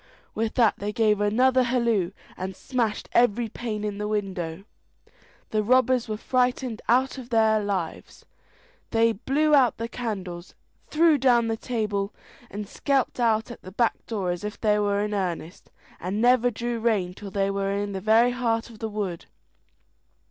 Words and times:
With 0.33 0.55
that 0.55 0.79
they 0.79 0.91
gave 0.91 1.21
another 1.21 1.61
halloo, 1.61 2.09
and 2.35 2.55
smashed 2.55 3.07
every 3.11 3.49
pane 3.49 3.83
in 3.83 3.99
the 3.99 4.07
window. 4.07 4.63
The 5.51 5.61
robbers 5.61 6.09
were 6.09 6.17
frightened 6.17 6.81
out 6.89 7.19
of 7.19 7.29
their 7.29 7.59
lives. 7.63 8.25
They 8.89 9.11
blew 9.11 9.53
out 9.53 9.77
the 9.77 9.87
candles, 9.87 10.55
threw 10.87 11.19
down 11.19 11.49
the 11.49 11.55
table, 11.55 12.15
and 12.49 12.67
skelped 12.67 13.19
out 13.19 13.51
at 13.51 13.61
the 13.61 13.71
back 13.73 14.03
door 14.07 14.31
as 14.31 14.43
if 14.43 14.59
they 14.59 14.79
were 14.79 15.01
in 15.01 15.13
earnest, 15.13 15.69
and 15.99 16.19
never 16.19 16.49
drew 16.49 16.79
rein 16.79 17.13
till 17.13 17.29
they 17.29 17.51
were 17.51 17.71
in 17.71 17.91
the 17.91 18.01
very 18.01 18.31
heart 18.31 18.71
of 18.71 18.79
the 18.79 18.89
wood. 18.89 19.27